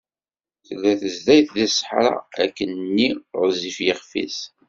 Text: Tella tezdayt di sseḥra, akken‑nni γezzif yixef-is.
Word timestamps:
Tella 0.67 0.91
tezdayt 1.01 1.49
di 1.55 1.67
sseḥra, 1.75 2.13
akken‑nni 2.43 3.09
γezzif 3.39 3.77
yixef-is. 3.85 4.37